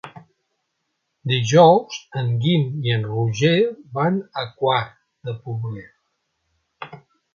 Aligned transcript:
Dijous 1.31 1.99
en 2.21 2.31
Guim 2.45 2.65
i 2.87 2.95
en 2.95 3.05
Roger 3.09 3.53
van 3.99 4.19
a 4.45 4.49
Quart 4.63 4.99
de 5.31 5.37
Poblet. 5.45 6.99